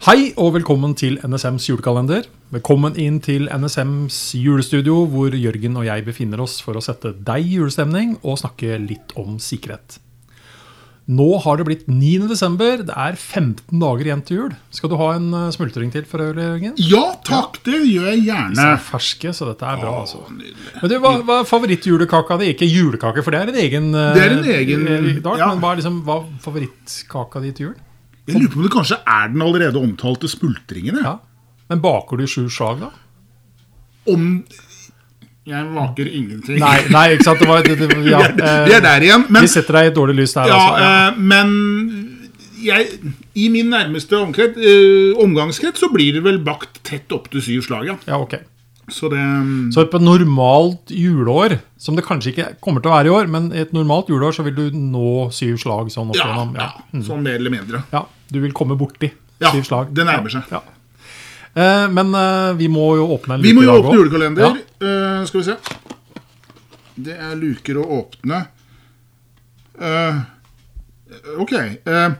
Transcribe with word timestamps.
Hei 0.00 0.30
og 0.40 0.54
velkommen 0.54 0.94
til 0.96 1.18
NSMs 1.20 1.66
julekalender. 1.68 2.24
Velkommen 2.54 2.94
inn 2.96 3.18
til 3.20 3.50
NSMs 3.52 4.30
julestudio, 4.40 5.02
hvor 5.12 5.34
Jørgen 5.36 5.74
og 5.76 5.84
jeg 5.84 6.06
befinner 6.06 6.40
oss 6.40 6.54
for 6.64 6.78
å 6.78 6.80
sette 6.80 7.10
deg 7.12 7.44
i 7.44 7.58
julestemning 7.58 8.14
og 8.22 8.38
snakke 8.40 8.78
litt 8.80 9.12
om 9.20 9.34
sikkerhet. 9.36 9.98
Nå 11.10 11.26
har 11.44 11.60
det 11.60 11.66
blitt 11.68 11.84
9. 11.90 12.30
desember. 12.30 12.80
Det 12.86 12.96
er 12.96 13.18
15 13.18 13.76
dager 13.82 14.08
igjen 14.08 14.22
til 14.24 14.38
jul. 14.38 14.54
Skal 14.72 14.92
du 14.92 14.96
ha 15.02 15.10
en 15.18 15.28
eh, 15.36 15.50
smultring 15.52 15.92
til 15.92 16.08
for 16.08 16.24
øvrig, 16.24 16.48
Jørgen? 16.48 16.80
Ja 16.80 17.02
takk, 17.26 17.60
det 17.68 17.82
gjør 17.82 18.08
jeg 18.08 18.22
gjerne. 18.24 18.56
gjerne. 18.56 18.66
er 18.78 18.82
ferske, 18.88 19.34
så 19.36 19.50
dette 19.50 19.68
er 19.68 19.84
bra. 19.84 19.94
altså. 20.00 20.22
Men 20.30 20.94
du, 20.94 20.96
Hva, 21.02 21.12
hva 21.28 21.42
er 21.42 21.50
favorittjulekaka 21.50 22.40
di? 22.40 22.54
Ikke 22.54 22.70
julekake, 22.72 23.26
for 23.26 23.36
det 23.36 23.42
er 23.44 23.52
en 23.52 23.62
egen 23.66 23.92
Det 23.92 24.24
er 24.24 24.36
en 24.38 24.50
egen, 24.56 24.88
eh, 24.96 25.12
dag, 25.20 25.44
ja. 25.44 25.52
Men 25.52 25.60
hva 25.60 25.74
er 25.74 25.82
liksom, 25.82 26.00
hva 26.08 26.22
er 26.22 26.34
favorittkaka 26.46 27.44
di 27.44 27.52
til 27.52 27.68
jul? 27.68 27.78
Jeg 28.30 28.40
lurer 28.40 28.52
på 28.52 28.60
om 28.60 28.66
det 28.66 28.72
kanskje 28.74 28.98
er 29.02 29.30
den 29.32 29.44
allerede 29.44 29.82
omtalte 29.82 30.30
smultringen. 30.30 31.00
Ja. 31.04 31.18
Men 31.70 31.82
baker 31.84 32.20
du 32.20 32.26
sju 32.30 32.48
slag, 32.50 32.82
da? 32.82 32.90
Om 34.10 34.26
Jeg 35.50 35.66
baker 35.74 36.08
ingenting. 36.08 36.60
Nei, 36.62 36.76
nei, 36.92 37.04
ikke 37.16 37.26
sant? 37.26 37.42
Det 37.42 37.48
var, 37.48 37.64
det, 37.66 37.76
det, 37.80 37.98
ja, 38.12 38.22
eh, 38.28 38.62
Vi 38.68 38.76
er 38.76 38.84
der 38.84 39.06
igjen. 39.06 39.26
Men, 39.28 39.46
Vi 39.46 39.50
setter 39.50 39.78
deg 39.78 39.88
i 39.88 39.92
et 39.92 39.98
dårlig 39.98 40.16
lys 40.20 40.36
der, 40.36 40.52
ja, 40.52 40.58
altså. 40.60 40.84
Ja. 40.84 40.94
eh, 41.08 41.20
men 41.32 42.10
jeg, 42.60 43.12
i 43.40 43.48
min 43.52 43.70
nærmeste 43.72 44.18
omkrets, 44.18 44.58
eh, 44.60 45.16
omgangskrets 45.22 45.80
så 45.80 45.88
blir 45.92 46.18
det 46.18 46.24
vel 46.26 46.40
bakt 46.44 46.82
tett 46.86 47.12
opp 47.16 47.30
til 47.32 47.44
syv 47.44 47.64
slag, 47.66 47.88
ja. 47.88 47.96
ja, 48.06 48.20
ok. 48.20 48.36
Så 48.90 49.08
det 49.12 49.20
Så 49.74 49.84
på 49.90 49.96
et 50.00 50.02
normalt 50.04 50.90
juleår, 50.90 51.58
som 51.78 51.96
det 51.96 52.04
kanskje 52.04 52.32
ikke 52.34 52.46
kommer 52.60 52.82
til 52.82 52.90
å 52.90 52.94
være 52.96 53.06
i 53.06 53.14
år, 53.14 53.28
men 53.30 53.52
i 53.52 53.60
et 53.62 53.72
normalt 53.72 54.08
juleår 54.10 54.32
så 54.34 54.42
vil 54.44 54.54
du 54.54 54.70
nå 54.76 55.30
syv 55.32 55.56
slag 55.62 55.90
sånn 55.94 56.10
opp 56.10 56.16
Ja, 56.16 56.26
gjennom. 56.26 56.54
ja, 56.54 56.68
Ja. 56.92 57.00
sånn 57.06 57.22
mer 57.22 57.34
eller 57.38 57.50
mindre. 57.50 57.84
ja, 57.92 58.04
du 58.30 58.40
vil 58.40 58.52
komme 58.52 58.76
borti 58.76 59.10
Ja, 59.40 59.50
syv 59.52 59.64
slag. 59.64 59.94
det 59.94 60.04
nærmer 60.06 60.28
seg. 60.30 60.42
Ja. 60.50 60.60
Eh, 61.56 61.88
men 61.88 62.14
eh, 62.14 62.52
vi 62.54 62.68
må 62.68 62.94
jo 62.96 63.06
åpne 63.16 63.34
en 63.34 63.42
Vi 63.42 63.52
må 63.52 63.62
jo 63.64 63.72
åpne 63.72 63.90
også. 63.90 63.98
julekalender. 64.04 64.58
Uh, 64.80 65.24
skal 65.26 65.40
vi 65.40 65.44
se. 65.44 65.56
Det 67.00 67.16
er 67.18 67.34
luker 67.36 67.74
å 67.80 67.86
åpne. 68.04 68.46
Uh, 69.80 70.20
ok. 71.40 71.52
Uh, 71.86 72.14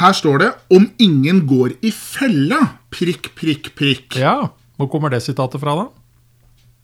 her 0.00 0.12
står 0.12 0.38
det 0.38 0.52
'Om 0.70 0.90
ingen 0.98 1.46
går 1.46 1.74
i 1.82 1.90
fella'. 1.90 2.70
Prikk, 2.90 3.34
prikk, 3.36 3.74
prikk. 3.76 4.16
Ja. 4.16 4.48
Ja. 4.80 4.86
Hvor 4.86 4.90
kommer 4.96 5.12
det 5.12 5.20
sitatet 5.22 5.60
fra, 5.60 5.76
da? 5.84 5.88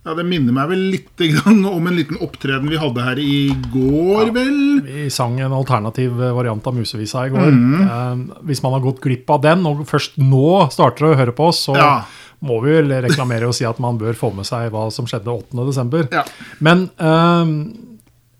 Ja, 0.06 0.14
Det 0.14 0.22
minner 0.22 0.54
meg 0.54 0.68
vel 0.70 0.82
litt 0.92 1.22
om 1.50 1.86
en 1.90 1.96
liten 1.96 2.20
opptreden 2.22 2.68
vi 2.70 2.78
hadde 2.78 3.02
her 3.02 3.18
i 3.18 3.48
går, 3.72 4.28
vel? 4.36 4.60
Vi 4.84 5.08
sang 5.10 5.40
en 5.42 5.50
alternativ 5.56 6.12
variant 6.14 6.66
av 6.70 6.76
Musevisa 6.76 7.24
i 7.26 7.32
går. 7.34 7.48
Mm. 7.50 7.80
Eh, 7.82 8.36
hvis 8.46 8.62
man 8.62 8.76
har 8.76 8.84
gått 8.84 9.00
glipp 9.02 9.28
av 9.34 9.42
den, 9.42 9.66
og 9.66 9.82
først 9.88 10.14
nå 10.22 10.68
starter 10.70 11.08
å 11.10 11.16
høre 11.18 11.34
på 11.34 11.48
oss, 11.50 11.64
så 11.66 11.74
Ja. 11.74 12.04
må 12.40 12.60
vi 12.62 12.76
vel 12.76 12.92
reklamere 13.02 13.48
og 13.48 13.54
si 13.58 13.64
at 13.66 13.80
man 13.82 13.98
bør 13.98 14.14
få 14.14 14.30
med 14.36 14.46
seg 14.46 14.70
hva 14.70 14.92
som 14.92 15.06
skjedde 15.10 15.26
8. 15.26 15.66
desember. 15.66 16.06
Ja. 16.12 16.22
Men 16.60 16.86
eh, 17.00 17.74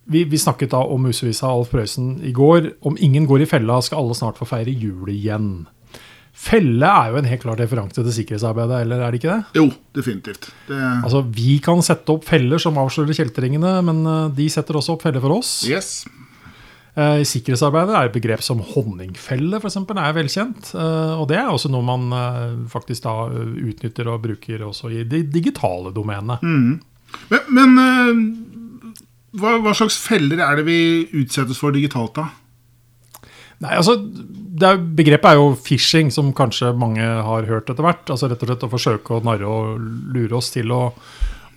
vi, 0.07 0.23
vi 0.23 0.39
snakket 0.39 0.71
da 0.71 0.85
om 0.87 1.03
Musevisa 1.03 1.49
Alf 1.51 1.71
Prøysen 1.75 2.21
i 2.23 2.31
går. 2.31 2.77
Om 2.87 2.95
ingen 3.01 3.27
går 3.27 3.43
i 3.43 3.47
fella, 3.51 3.81
skal 3.83 4.05
alle 4.05 4.15
snart 4.15 4.39
få 4.39 4.47
feire 4.47 4.71
jul 4.71 5.09
igjen. 5.11 5.67
Felle 6.37 6.85
er 6.87 7.11
jo 7.15 7.17
en 7.23 7.27
helt 7.31 7.41
klart 7.43 7.61
referanse 7.63 8.03
til 8.05 8.13
sikkerhetsarbeidet, 8.13 8.83
eller 8.85 9.01
er 9.07 9.11
det 9.15 9.19
ikke 9.23 9.33
det? 9.39 9.57
Jo, 9.57 9.65
definitivt. 9.97 10.51
Det, 10.69 10.77
Altså, 11.03 11.23
Vi 11.33 11.59
kan 11.65 11.81
sette 11.83 12.13
opp 12.13 12.27
feller 12.29 12.61
som 12.63 12.77
avslører 12.79 13.17
kjeltringene, 13.17 13.73
men 13.87 14.03
eh, 14.07 14.29
de 14.37 14.47
setter 14.53 14.77
også 14.79 14.95
opp 14.99 15.03
feller 15.09 15.25
for 15.25 15.39
oss. 15.39 15.55
yes. 15.69 16.05
Eh, 16.97 17.21
I 17.21 17.27
sikkerhetsarbeidet 17.29 17.93
er 17.97 18.07
et 18.09 18.15
begrep 18.15 18.41
som 18.45 18.61
honningfelle 18.73 19.59
for 19.61 19.69
eksempel, 19.69 19.99
er 20.01 20.15
velkjent. 20.17 20.71
Eh, 20.77 21.15
Og 21.21 21.27
det 21.29 21.37
er 21.41 21.49
også 21.53 21.69
noe 21.73 21.85
man 21.85 22.07
faktisk 22.73 23.03
da 23.09 23.17
utnytter 23.33 24.09
og 24.09 24.23
bruker 24.25 24.63
også 24.69 24.93
i 24.93 25.03
det 25.05 25.27
digitale 25.33 25.93
domenet. 25.93 26.41
Men, 26.45 26.81
men 27.53 27.79
eh, 27.83 28.23
hva, 29.41 29.57
hva 29.61 29.73
slags 29.77 29.97
feller 30.01 30.41
er 30.41 30.57
det 30.61 30.65
vi 30.69 30.79
utsettes 31.21 31.59
for 31.61 31.73
digitalt, 31.77 32.15
da? 32.17 32.29
Nei, 33.65 33.73
altså, 33.73 33.97
er, 34.61 34.81
Begrepet 34.99 35.31
er 35.31 35.39
jo 35.41 35.55
phishing, 35.57 36.11
som 36.13 36.35
kanskje 36.37 36.75
mange 36.77 37.05
har 37.05 37.49
hørt 37.49 37.71
etter 37.73 37.87
hvert. 37.87 38.05
Altså 38.13 38.29
rett 38.31 38.43
og 38.43 38.51
slett 38.51 38.67
å 38.67 38.73
forsøke 38.73 39.17
å 39.17 39.25
narre 39.25 39.49
og 39.49 39.81
lure 40.17 40.39
oss 40.39 40.53
til 40.55 40.75
å 40.75 40.83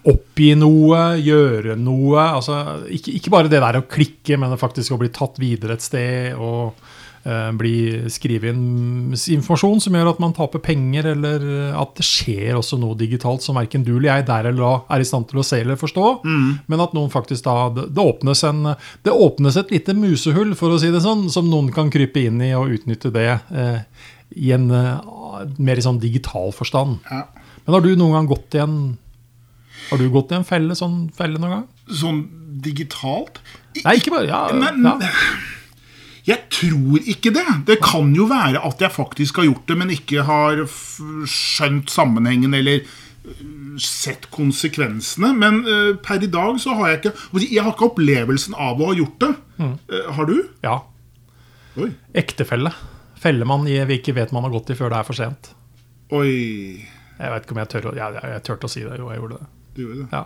oppgi 0.09 0.53
noe, 0.55 1.01
gjøre 1.19 1.75
noe. 1.79 2.23
Altså, 2.23 2.61
ikke, 2.95 3.17
ikke 3.19 3.33
bare 3.33 3.51
det 3.51 3.61
der 3.63 3.81
å 3.81 3.87
klikke, 3.89 4.39
men 4.39 4.55
faktisk 4.59 4.95
å 4.95 5.01
bli 5.01 5.11
tatt 5.15 5.41
videre 5.41 5.75
et 5.75 5.85
sted 5.85 6.39
og 6.39 6.79
bli 7.23 8.09
skrevet 8.09 8.53
inn 8.55 9.11
informasjon 9.13 9.81
som 9.83 9.93
gjør 9.97 10.09
at 10.13 10.19
man 10.23 10.31
taper 10.33 10.61
penger, 10.63 11.09
eller 11.11 11.43
at 11.77 11.91
det 11.99 12.05
skjer 12.07 12.55
også 12.57 12.79
noe 12.79 12.95
digitalt 12.97 13.43
som 13.43 13.57
verken 13.59 13.83
du 13.83 13.91
eller 13.97 14.09
jeg 14.15 14.25
der 14.29 14.47
eller 14.49 14.61
da 14.63 14.95
er 14.95 15.03
i 15.03 15.07
stand 15.09 15.27
til 15.29 15.41
å 15.41 15.45
se 15.45 15.59
eller 15.61 15.75
forstå. 15.79 16.05
Men 16.23 16.79
at 16.85 16.93
noen 16.95 17.11
faktisk 17.13 17.43
da 17.45 17.57
det, 17.75 17.89
åpnes 17.99 18.43
en, 18.47 18.63
det 19.03 19.11
åpnes 19.11 19.57
et 19.59 19.71
lite 19.75 19.93
musehull, 19.97 20.55
for 20.55 20.71
å 20.71 20.79
si 20.79 20.89
det 20.93 21.01
sånn, 21.03 21.27
som 21.29 21.49
noen 21.51 21.71
kan 21.75 21.91
krype 21.93 22.23
inn 22.29 22.39
i 22.41 22.53
og 22.57 22.71
utnytte 22.77 23.11
det 23.13 23.27
eh, 23.51 23.81
i 24.39 24.51
en 24.55 24.69
eh, 24.71 24.95
mer 25.59 25.77
i 25.79 25.85
sånn 25.85 25.99
digital 26.01 26.51
forstand. 26.55 26.99
Ja. 27.11 27.25
Men 27.65 27.75
har 27.77 27.81
du 27.85 27.91
noen 27.99 28.15
gang 28.17 28.27
gått 28.31 28.55
i 28.57 28.63
en 28.63 28.75
Har 29.89 29.97
du 29.97 30.07
gått 30.13 30.31
i 30.31 30.35
en 30.37 30.43
felle, 30.45 30.75
sånn 30.77 31.09
felle 31.17 31.39
noen 31.41 31.51
gang? 31.59 31.67
Sånn 31.89 32.19
digitalt? 32.63 33.39
Nei, 33.83 33.95
ikke 33.99 34.11
bare 34.13 34.27
Ja. 34.29 34.47
Men- 34.53 34.83
ja. 34.83 34.97
Jeg 36.29 36.45
tror 36.53 37.01
ikke 37.09 37.31
det. 37.33 37.45
Det 37.67 37.79
kan 37.81 38.11
jo 38.13 38.27
være 38.29 38.61
at 38.67 38.81
jeg 38.83 38.93
faktisk 38.93 39.39
har 39.41 39.47
gjort 39.49 39.69
det, 39.69 39.77
men 39.79 39.93
ikke 39.93 40.25
har 40.27 40.61
skjønt 40.69 41.89
sammenhengen 41.89 42.53
eller 42.53 42.83
øh, 42.83 43.79
sett 43.81 44.29
konsekvensene. 44.33 45.31
Men 45.33 45.63
uh, 45.65 45.95
per 46.05 46.21
i 46.25 46.29
dag 46.29 46.59
så 46.61 46.77
har 46.77 46.93
jeg 46.93 47.01
ikke 47.01 47.45
Jeg 47.47 47.63
har 47.65 47.73
ikke 47.73 47.89
opplevelsen 47.89 48.57
av 48.57 48.81
å 48.81 48.91
ha 48.91 48.97
gjort 48.99 49.19
det. 49.25 49.33
Eh, 49.59 50.13
har 50.15 50.29
du? 50.29 50.37
ja. 50.63 50.77
Oi. 51.79 51.91
Ektefelle. 52.17 52.71
Felle 53.19 53.45
man 53.47 53.67
i, 53.67 53.77
ikke 53.95 54.15
vet 54.17 54.31
man 54.35 54.43
har 54.43 54.51
gått 54.51 54.71
i 54.73 54.75
før 54.75 54.91
det 54.91 54.99
er 54.99 55.07
for 55.07 55.17
sent. 55.17 55.51
Oi. 56.15 56.81
Jeg 57.19 57.31
vet 57.33 57.45
ikke 57.45 57.55
om 57.55 57.61
jeg 57.61 57.71
tør 57.71 57.89
å, 57.91 57.95
jeg, 57.95 58.15
jeg, 58.15 58.31
jeg 58.33 58.43
turte 58.47 58.67
å 58.67 58.71
si 58.71 58.83
det. 58.83 58.97
Jo, 58.99 59.09
jeg 59.11 59.21
gjorde 59.21 59.39
det. 59.39 59.47
Du 59.75 59.81
gjorde 59.83 60.01
det. 60.01 60.07
Ja. 60.15 60.23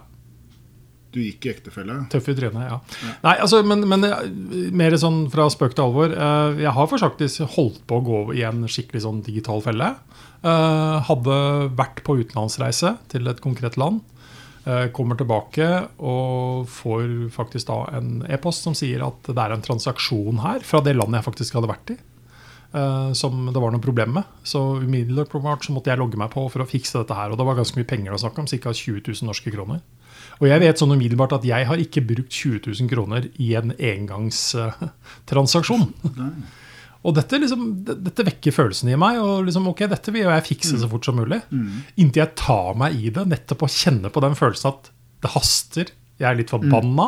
Du 1.13 1.19
gikk 1.22 1.46
i 1.46 1.51
ektefelle? 1.53 2.00
Tøff 2.09 2.28
i 2.31 2.34
trynet, 2.38 2.63
ja. 2.66 2.79
Nei, 3.24 3.35
altså, 3.44 3.59
men, 3.69 3.84
men 3.90 4.03
eh, 4.07 4.24
mer 4.74 4.96
sånn 4.97 5.28
fra 5.34 5.46
spøk 5.53 5.75
til 5.78 5.85
alvor. 5.85 6.13
eh, 6.16 6.62
Jeg 6.63 6.74
har 6.74 6.88
faktisk 6.90 7.44
holdt 7.56 7.84
på 7.90 8.00
å 8.00 8.06
gå 8.07 8.22
i 8.40 8.41
en 8.47 8.63
skikkelig 8.66 9.03
sånn 9.06 9.22
digital 9.25 9.62
felle. 9.62 9.91
Eh, 10.41 10.96
Hadde 11.09 11.38
vært 11.78 12.01
på 12.07 12.18
utenlandsreise 12.24 12.96
til 13.13 13.29
et 13.29 13.44
konkret 13.46 13.78
land. 13.78 14.01
Kommer 14.96 15.18
tilbake 15.19 15.66
og 16.00 16.69
får 16.72 17.01
faktisk 17.35 17.68
da 17.68 17.81
en 17.97 18.22
e-post 18.31 18.63
som 18.63 18.72
sier 18.80 19.01
at 19.03 19.28
det 19.28 19.35
er 19.44 19.51
en 19.57 19.66
transaksjon 19.66 20.40
her 20.40 20.63
fra 20.63 20.80
det 20.80 20.94
landet 20.95 21.18
jeg 21.19 21.25
faktisk 21.25 21.57
hadde 21.57 21.68
vært 21.68 21.91
i. 21.91 21.97
eh, 22.73 23.13
Som 23.13 23.45
det 23.53 23.61
var 23.61 23.72
noe 23.72 23.81
problem 23.84 24.13
med. 24.19 24.23
Så 24.44 24.59
umiddelbart 24.81 25.66
så 25.66 25.72
måtte 25.75 25.89
jeg 25.91 26.00
logge 26.01 26.17
meg 26.19 26.31
på 26.34 26.41
for 26.51 26.59
å 26.63 26.67
fikse 26.69 26.97
dette 27.00 27.16
her. 27.17 27.29
Og 27.31 27.38
det 27.39 27.45
var 27.47 27.56
ganske 27.59 27.78
mye 27.79 27.89
penger 27.89 28.11
å 28.16 28.22
snakke 28.22 28.39
om, 28.44 28.47
ca. 28.50 28.73
20 28.73 29.01
000 29.07 29.29
norske 29.29 29.51
kroner. 29.53 29.79
Og 30.41 30.45
jeg 30.50 30.59
vet 30.63 30.79
sånn 30.81 30.95
umiddelbart 30.95 31.33
at 31.38 31.45
jeg 31.45 31.63
har 31.69 31.78
ikke 31.79 32.01
brukt 32.09 32.33
20 32.33 32.59
000 32.73 32.89
kroner 32.91 33.22
i 33.39 33.53
en 33.59 33.69
engangstransaksjon. 33.78 35.85
Og 37.03 37.12
dette, 37.17 37.35
liksom, 37.35 37.63
dette 37.83 38.24
vekker 38.24 38.51
følelsene 38.56 38.94
i 38.95 39.00
meg. 39.00 39.18
og 39.19 39.44
liksom, 39.48 39.65
ok, 39.68 39.81
Dette 39.92 40.12
vil 40.15 40.24
jeg 40.24 40.45
fikse 40.48 40.77
så 40.80 40.88
fort 40.92 41.03
som 41.06 41.15
mulig. 41.19 41.42
Inntil 42.00 42.21
jeg 42.24 42.36
tar 42.39 42.71
meg 42.80 42.95
i 42.95 43.09
det, 43.12 43.25
nettopp 43.27 43.65
å 43.68 43.71
kjenne 43.71 44.09
på 44.13 44.24
den 44.24 44.36
følelsen 44.39 44.71
at 44.71 44.88
det 45.24 45.30
haster. 45.36 45.86
Jeg 46.19 46.27
er 46.30 46.36
litt 46.39 46.51
forbanna. 46.53 47.07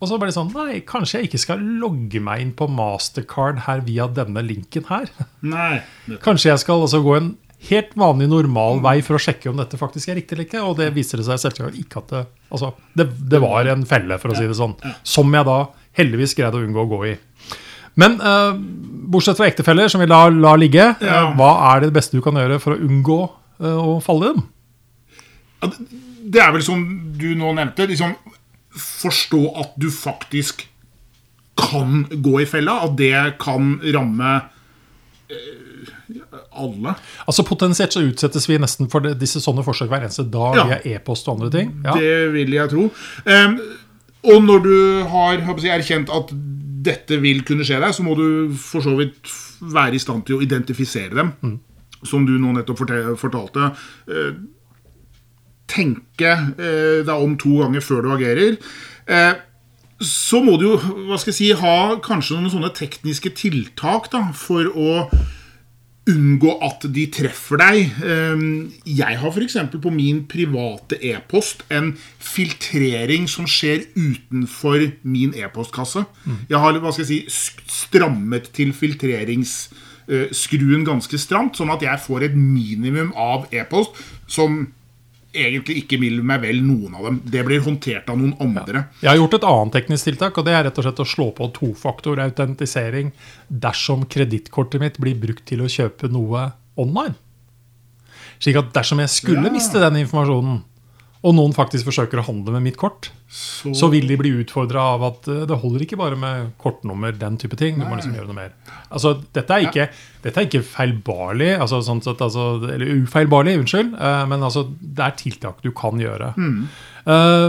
Og 0.00 0.08
så 0.10 0.18
bare 0.20 0.32
sånn 0.34 0.50
Nei, 0.52 0.80
kanskje 0.84 1.20
jeg 1.22 1.30
ikke 1.30 1.40
skal 1.40 1.62
logge 1.80 2.20
meg 2.20 2.42
inn 2.44 2.52
på 2.58 2.66
Mastercard 2.68 3.62
her 3.64 3.80
via 3.86 4.06
denne 4.12 4.42
linken 4.44 4.84
her. 4.90 5.08
Nei. 5.54 5.80
Kanskje 6.24 6.50
jeg 6.52 6.60
skal 6.64 6.82
altså 6.84 7.00
gå 7.04 7.14
en 7.16 7.30
helt 7.70 7.94
vanlig, 7.98 8.28
normal 8.28 8.82
vei 8.84 8.98
for 9.02 9.16
å 9.16 9.22
sjekke 9.22 9.48
om 9.50 9.56
dette 9.56 9.78
faktisk 9.80 10.10
er 10.12 10.18
riktig 10.20 10.36
eller 10.36 10.44
ikke. 10.46 10.60
Og 10.68 10.76
det 10.78 10.90
viser 10.94 11.18
det 11.22 11.24
seg 11.30 11.40
selvsagt 11.40 11.78
ikke 11.80 12.02
at 12.02 12.12
det 12.12 12.24
Altså, 12.52 12.74
det, 12.94 13.08
det 13.32 13.40
var 13.42 13.66
en 13.72 13.80
felle, 13.88 14.18
for 14.22 14.30
å 14.30 14.36
si 14.38 14.44
det 14.46 14.54
sånn. 14.54 14.76
Som 15.02 15.32
jeg 15.34 15.48
da 15.48 15.56
heldigvis 15.98 16.36
greide 16.38 16.60
å 16.60 16.62
unngå 16.66 16.84
å 16.84 16.90
gå 16.92 17.00
i. 17.08 17.14
Men 17.98 18.18
eh, 18.20 18.52
bortsett 19.10 19.40
fra 19.40 19.48
ektefeller, 19.48 19.88
som 19.90 20.02
vi 20.04 20.06
lar 20.12 20.28
la 20.30 20.52
ligge, 20.60 20.84
eh, 21.00 21.08
Ja. 21.08 21.24
hva 21.34 21.48
er 21.72 21.86
det 21.86 21.94
beste 21.96 22.14
du 22.14 22.20
kan 22.22 22.36
gjøre 22.36 22.60
for 22.62 22.76
å 22.76 22.84
unngå 22.86 23.16
eh, 23.64 23.80
å 23.80 23.96
falle 24.04 24.28
i 24.28 24.34
dem? 24.36 24.44
Det- 25.64 26.02
Det 26.26 26.40
er 26.42 26.52
vel 26.52 26.62
som 26.66 26.80
du 27.16 27.28
nå 27.38 27.52
nevnte, 27.56 27.86
liksom 27.88 28.12
forstå 28.76 29.42
at 29.62 29.76
du 29.80 29.88
faktisk 29.92 30.66
kan 31.56 32.04
gå 32.22 32.40
i 32.42 32.46
fella. 32.48 32.82
At 32.86 32.96
det 32.98 33.14
kan 33.42 33.78
ramme 33.94 34.34
eh, 35.30 35.92
alle. 36.56 36.94
Altså 37.26 37.44
Potensielt 37.46 37.92
så 37.96 38.04
utsettes 38.06 38.48
vi 38.48 38.58
nesten 38.62 38.90
for 38.92 39.04
disse 39.18 39.40
sånne 39.42 39.64
forsøk 39.66 39.90
hver 39.92 40.06
eneste 40.06 40.26
dag 40.30 40.56
Ja. 40.60 40.66
via 40.70 40.96
e-post 40.96 41.28
og 41.28 41.38
andre 41.40 41.50
ting. 41.58 41.72
Ja. 41.84 41.96
Det 41.98 42.32
vil 42.34 42.52
jeg 42.56 42.72
tro. 42.72 42.90
Um, 43.24 43.58
og 44.26 44.42
når 44.42 44.62
du 44.64 44.76
har 45.10 45.40
jeg 45.62 45.80
erkjent 45.80 46.10
at 46.10 46.32
dette 46.86 47.18
vil 47.22 47.42
kunne 47.46 47.66
skje 47.66 47.80
deg, 47.82 47.94
så 47.94 48.04
må 48.06 48.14
du 48.18 48.54
for 48.58 48.84
så 48.84 48.94
vidt 48.98 49.30
være 49.60 49.96
i 49.98 50.02
stand 50.02 50.26
til 50.26 50.38
å 50.38 50.44
identifisere 50.44 51.14
dem. 51.14 51.32
Mm. 51.42 51.56
Som 52.06 52.26
du 52.28 52.36
nå 52.38 52.52
nettopp 52.54 52.84
fortalte. 53.18 53.72
Eh, 54.06 54.34
tenke 55.70 56.32
eh, 56.58 57.00
deg 57.06 57.16
om 57.16 57.36
to 57.40 57.52
ganger 57.62 57.80
før 57.84 58.00
du 58.06 58.10
agerer. 58.16 58.52
Eh, 59.06 59.34
så 60.02 60.42
må 60.44 60.58
du 60.60 60.64
jo 60.68 60.76
hva 61.08 61.16
skal 61.18 61.32
jeg 61.32 61.38
si, 61.40 61.48
ha 61.56 61.76
kanskje 62.04 62.34
noen 62.36 62.52
sånne 62.52 62.72
tekniske 62.76 63.30
tiltak 63.38 64.10
da, 64.12 64.20
for 64.36 64.64
å 64.76 65.08
unngå 66.06 66.52
at 66.62 66.84
de 66.94 67.08
treffer 67.10 67.58
deg. 67.58 67.88
Eh, 68.04 68.36
Jeg 68.86 69.16
har 69.18 69.30
f.eks. 69.32 69.56
på 69.82 69.90
min 69.90 70.20
private 70.30 70.94
e-post 71.02 71.64
en 71.74 71.96
filtrering 72.22 73.26
som 73.30 73.46
skjer 73.50 73.82
utenfor 73.96 74.84
min 75.02 75.34
e-postkasse. 75.34 76.04
Jeg 76.52 76.58
har 76.62 76.78
hva 76.78 76.92
skal 76.94 77.02
jeg 77.08 77.26
si, 77.26 77.58
strammet 77.66 78.52
til 78.54 78.70
filtreringsskruen 78.76 80.84
ganske 80.86 81.18
stramt, 81.18 81.56
sånn 81.58 81.74
at 81.74 81.82
jeg 81.82 81.98
får 82.06 82.22
et 82.28 82.36
minimum 82.38 83.10
av 83.18 83.48
e-post 83.50 83.90
som 84.30 84.68
egentlig 85.36 85.76
ikke 85.82 85.98
vil 86.00 86.22
meg 86.26 86.40
vel, 86.42 86.58
noen 86.64 86.94
av 86.96 87.04
dem. 87.08 87.18
Det 87.24 87.44
blir 87.46 87.60
håndtert 87.64 88.08
av 88.12 88.18
noen 88.20 88.34
andre. 88.42 88.86
Jeg 89.02 89.10
har 89.10 89.18
gjort 89.20 89.36
et 89.38 89.46
annet 89.50 89.76
teknisk 89.76 90.08
tiltak, 90.08 90.38
og 90.38 90.46
det 90.48 90.54
er 90.56 90.64
rett 90.68 90.78
og 90.80 90.86
slett 90.86 91.02
å 91.04 91.08
slå 91.08 91.28
på 91.36 91.50
tofaktor-autentisering 91.60 93.12
dersom 93.48 94.06
kredittkortet 94.10 94.82
mitt 94.82 94.98
blir 95.02 95.18
brukt 95.20 95.44
til 95.48 95.62
å 95.64 95.70
kjøpe 95.70 96.10
noe 96.12 96.48
online. 96.76 97.16
Slik 98.42 98.58
at 98.60 98.72
dersom 98.76 99.00
jeg 99.00 99.08
skulle 99.12 99.46
Ja. 99.46 99.52
miste 99.52 99.80
den 99.80 99.96
informasjonen, 100.04 100.62
og 101.24 101.34
noen 101.34 101.54
faktisk 101.56 101.86
forsøker 101.88 102.20
å 102.20 102.26
handle 102.26 102.52
med 102.52 102.62
mitt 102.62 102.76
kort, 102.76 103.10
Så, 103.36 103.74
så 103.76 103.88
vil 103.92 104.06
de 104.08 104.16
bli 104.16 104.30
utfordra 104.40 104.80
av 104.94 105.02
at 105.10 105.26
eh, 105.28 105.42
det 105.48 105.58
holder 105.60 105.82
ikke 105.84 105.98
bare 106.00 106.16
med 106.16 106.54
kortnummer, 106.62 107.12
den 107.20 107.36
type 107.36 107.58
ting. 107.60 107.76
Du 107.76 107.84
må 107.84 107.98
liksom 107.98 108.14
gjøre 108.16 108.30
noe 108.30 108.38
mer. 108.38 108.54
Altså, 108.88 109.12
dette 109.36 109.52
er 109.52 109.66
ikke, 109.66 109.86
dette 110.24 110.40
er 110.40 110.48
ikke 110.48 110.62
feilbarlig, 110.64 111.50
altså, 111.60 111.82
sånn 111.84 112.00
sett, 112.04 112.22
altså, 112.24 112.46
eller 112.64 113.02
ufeilbarlig, 113.02 113.58
unnskyld, 113.60 113.92
eh, 113.92 114.22
men 114.30 114.46
altså, 114.46 114.64
det 114.80 115.04
er 115.04 115.18
tiltak 115.20 115.60
du 115.66 115.68
kan 115.76 116.00
gjøre. 116.00 116.32
Mm. 116.36 116.68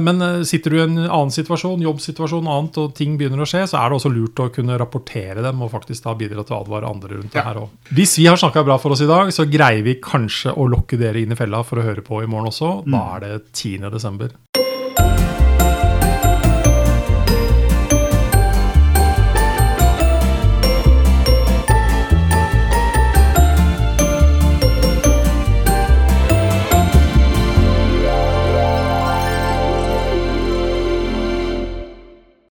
men 0.06 0.22
eh, 0.22 0.42
sitter 0.46 0.74
du 0.74 0.78
i 0.78 0.84
en 0.84 1.00
annen 1.06 1.32
situasjon, 1.34 1.82
jobbsituasjon 1.88 2.46
og 2.46 2.58
annet, 2.58 2.82
og 2.84 2.92
ting 3.00 3.16
begynner 3.18 3.46
å 3.46 3.48
skje, 3.48 3.64
så 3.72 3.80
er 3.80 3.88
det 3.90 4.02
også 4.02 4.12
lurt 4.12 4.44
å 4.44 4.52
kunne 4.54 4.78
rapportere 4.78 5.46
dem 5.46 5.64
og 5.64 5.72
faktisk 5.72 6.04
da 6.06 6.18
bidra 6.20 6.44
til 6.44 6.58
å 6.58 6.62
advare 6.66 6.92
andre 6.92 7.16
rundt 7.22 7.34
det 7.34 7.48
her 7.48 7.64
òg. 7.64 7.72
Hvis 7.96 8.20
vi 8.20 8.28
har 8.28 8.38
snakka 8.38 8.66
bra 8.68 8.76
for 8.82 8.98
oss 8.98 9.06
i 9.06 9.10
dag, 9.10 9.32
så 9.34 9.48
greier 9.48 9.88
vi 9.88 10.02
kanskje 10.04 10.52
å 10.52 10.68
lokke 10.68 11.00
dere 11.00 11.24
inn 11.24 11.34
i 11.34 11.40
fella 11.40 11.64
for 11.64 11.80
å 11.80 11.88
høre 11.88 12.04
på 12.06 12.22
i 12.26 12.30
morgen 12.30 12.52
også. 12.52 12.82
Da 12.92 13.06
er 13.16 13.24
det 13.24 13.36
10. 13.56 13.88
desember. 13.96 14.36